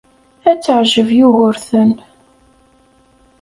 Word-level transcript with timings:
Ad 0.49 0.59
teɛjeb 0.63 1.09
Yugurten. 1.19 1.91